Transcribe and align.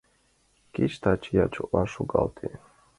Кеч 0.73 0.93
таче 1.01 1.31
ячоклан 1.45 1.87
шогалте. 1.93 2.49